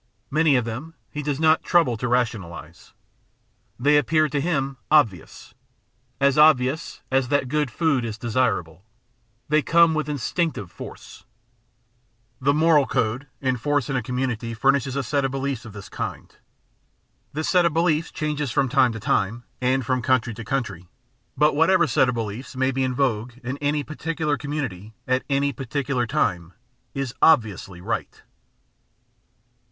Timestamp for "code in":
12.87-13.57